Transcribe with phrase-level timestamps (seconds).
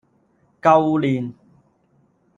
[0.59, 1.31] 舊年